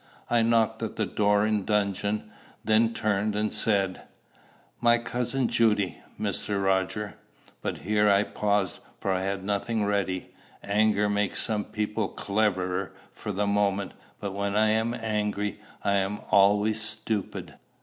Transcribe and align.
I 0.31 0.41
knocked 0.41 0.81
at 0.81 0.95
the 0.95 1.05
door 1.05 1.45
in 1.45 1.63
dudgeon, 1.63 2.31
then 2.65 2.91
turned 2.91 3.35
and 3.35 3.53
said, 3.53 4.01
"My 4.79 4.97
cousin 4.97 5.47
Judy, 5.47 5.99
Mr. 6.19 6.59
Roger" 6.63 7.17
But 7.61 7.77
here 7.85 8.09
I 8.09 8.23
paused, 8.23 8.79
for 8.99 9.11
I 9.11 9.21
had 9.21 9.43
nothing 9.43 9.85
ready. 9.85 10.31
Anger 10.63 11.07
makes 11.07 11.39
some 11.43 11.65
people 11.65 12.07
cleverer 12.07 12.93
for 13.11 13.31
the 13.31 13.45
moment, 13.45 13.93
but 14.19 14.31
when 14.33 14.55
I 14.55 14.69
am 14.69 14.95
angry 14.95 15.59
I 15.83 15.91
am 15.97 16.21
always 16.31 16.81
stupid. 16.81 17.53